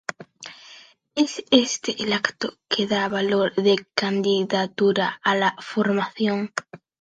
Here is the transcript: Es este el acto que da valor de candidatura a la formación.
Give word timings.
Es 1.13 1.43
este 1.51 2.01
el 2.01 2.13
acto 2.13 2.57
que 2.67 2.87
da 2.87 3.07
valor 3.07 3.53
de 3.53 3.75
candidatura 3.93 5.19
a 5.23 5.35
la 5.35 5.55
formación. 5.61 6.51